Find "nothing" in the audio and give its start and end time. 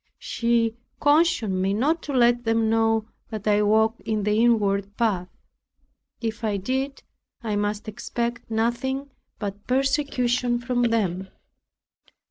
8.49-9.11